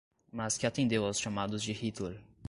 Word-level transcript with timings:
mas 0.31 0.57
que 0.57 0.65
atendeu 0.65 1.05
aos 1.05 1.19
chamados 1.19 1.61
de 1.61 1.73
Hitler 1.73 2.19